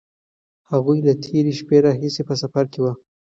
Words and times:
هغوی 0.71 0.99
له 1.07 1.13
تېرې 1.23 1.53
شپې 1.59 1.77
راهیسې 1.85 2.21
په 2.27 2.33
سفر 2.41 2.65
کې 2.71 2.79
وو. 2.83 2.91